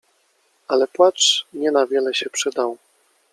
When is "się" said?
2.13-2.29